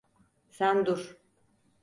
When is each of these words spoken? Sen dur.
Sen 0.49 0.85
dur. 0.85 1.17